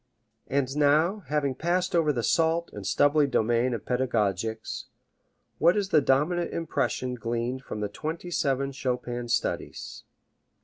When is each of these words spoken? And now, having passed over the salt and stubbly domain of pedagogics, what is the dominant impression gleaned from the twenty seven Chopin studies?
And 0.47 0.75
now, 0.77 1.19
having 1.27 1.53
passed 1.53 1.95
over 1.95 2.11
the 2.11 2.23
salt 2.23 2.71
and 2.73 2.87
stubbly 2.87 3.27
domain 3.27 3.71
of 3.75 3.85
pedagogics, 3.85 4.85
what 5.59 5.77
is 5.77 5.89
the 5.89 6.01
dominant 6.01 6.51
impression 6.51 7.13
gleaned 7.13 7.61
from 7.61 7.81
the 7.81 7.87
twenty 7.87 8.31
seven 8.31 8.71
Chopin 8.71 9.27
studies? 9.29 10.03